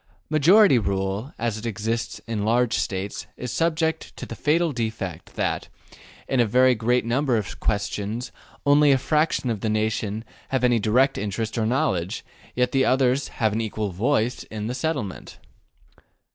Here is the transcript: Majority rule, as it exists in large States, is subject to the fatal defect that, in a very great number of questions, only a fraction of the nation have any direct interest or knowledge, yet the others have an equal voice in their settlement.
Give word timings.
Majority 0.31 0.79
rule, 0.79 1.31
as 1.37 1.59
it 1.59 1.65
exists 1.67 2.17
in 2.25 2.43
large 2.43 2.73
States, 2.73 3.27
is 3.37 3.53
subject 3.53 4.17
to 4.17 4.25
the 4.25 4.33
fatal 4.35 4.71
defect 4.71 5.35
that, 5.35 5.69
in 6.27 6.39
a 6.39 6.45
very 6.47 6.73
great 6.73 7.05
number 7.05 7.37
of 7.37 7.59
questions, 7.59 8.31
only 8.65 8.91
a 8.91 8.97
fraction 8.97 9.51
of 9.51 9.59
the 9.61 9.69
nation 9.69 10.25
have 10.49 10.63
any 10.63 10.79
direct 10.79 11.19
interest 11.19 11.55
or 11.55 11.67
knowledge, 11.67 12.25
yet 12.55 12.71
the 12.71 12.83
others 12.83 13.27
have 13.27 13.53
an 13.53 13.61
equal 13.61 13.91
voice 13.91 14.41
in 14.45 14.65
their 14.65 14.73
settlement. 14.73 15.37